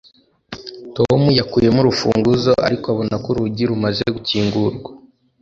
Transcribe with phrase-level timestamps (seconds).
[0.95, 4.89] tom yakuyemo urufunguzo, ariko abona ko urugi rumaze gukingurwa